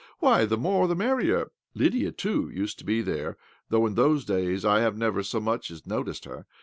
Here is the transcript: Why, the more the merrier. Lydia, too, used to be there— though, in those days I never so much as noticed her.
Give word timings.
Why, 0.17 0.45
the 0.45 0.57
more 0.57 0.87
the 0.87 0.95
merrier. 0.95 1.51
Lydia, 1.75 2.11
too, 2.11 2.49
used 2.51 2.79
to 2.79 2.83
be 2.85 3.03
there— 3.03 3.37
though, 3.69 3.85
in 3.85 3.93
those 3.93 4.25
days 4.25 4.65
I 4.65 4.89
never 4.89 5.21
so 5.21 5.39
much 5.39 5.69
as 5.69 5.85
noticed 5.85 6.25
her. 6.25 6.47